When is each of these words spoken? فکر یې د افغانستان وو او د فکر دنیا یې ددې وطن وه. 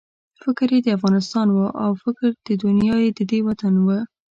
فکر 0.41 0.67
یې 0.75 0.79
د 0.83 0.87
افغانستان 0.97 1.47
وو 1.51 1.67
او 1.83 1.91
د 1.95 1.99
فکر 2.03 2.29
دنیا 2.63 2.95
یې 3.03 3.09
ددې 3.19 3.39
وطن 3.47 3.73
وه. 3.85 3.99